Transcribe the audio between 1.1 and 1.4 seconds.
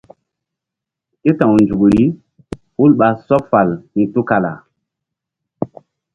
Ké